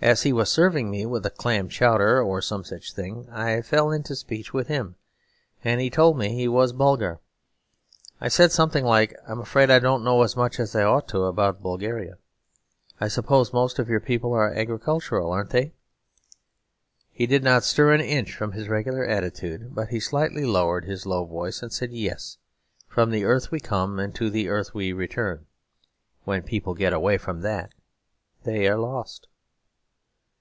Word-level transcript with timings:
As 0.00 0.22
he 0.22 0.32
was 0.32 0.48
serving 0.48 0.92
me 0.92 1.06
with 1.06 1.24
clam 1.38 1.68
chowder 1.68 2.22
or 2.22 2.40
some 2.40 2.62
such 2.62 2.92
thing, 2.92 3.28
I 3.32 3.60
fell 3.62 3.90
into 3.90 4.14
speech 4.14 4.54
with 4.54 4.68
him 4.68 4.94
and 5.64 5.80
he 5.80 5.90
told 5.90 6.16
me 6.16 6.32
he 6.36 6.46
was 6.46 6.70
a 6.70 6.74
Bulgar. 6.74 7.18
I 8.20 8.28
said 8.28 8.52
something 8.52 8.84
like, 8.84 9.12
'I'm 9.26 9.40
afraid 9.40 9.70
I 9.70 9.80
don't 9.80 10.04
know 10.04 10.22
as 10.22 10.36
much 10.36 10.60
as 10.60 10.76
I 10.76 10.84
ought 10.84 11.08
to 11.08 11.24
about 11.24 11.62
Bulgaria. 11.64 12.16
I 13.00 13.08
suppose 13.08 13.52
most 13.52 13.80
of 13.80 13.88
your 13.88 13.98
people 13.98 14.32
are 14.34 14.54
agricultural, 14.54 15.32
aren't 15.32 15.50
they?' 15.50 15.74
He 17.10 17.26
did 17.26 17.42
not 17.42 17.64
stir 17.64 17.92
an 17.92 18.00
inch 18.00 18.32
from 18.36 18.52
his 18.52 18.68
regular 18.68 19.04
attitude, 19.04 19.74
but 19.74 19.88
he 19.88 19.98
slightly 19.98 20.44
lowered 20.44 20.84
his 20.84 21.06
low 21.06 21.24
voice 21.24 21.60
and 21.60 21.72
said, 21.72 21.92
'Yes. 21.92 22.38
From 22.86 23.10
the 23.10 23.24
earth 23.24 23.50
we 23.50 23.58
come 23.58 23.98
and 23.98 24.14
to 24.14 24.30
the 24.30 24.48
earth 24.48 24.72
we 24.74 24.92
return; 24.92 25.46
when 26.24 26.42
people 26.44 26.74
get 26.74 26.92
away 26.92 27.18
from 27.18 27.40
that 27.40 27.74
they 28.44 28.68
are 28.68 28.78
lost.' 28.78 29.26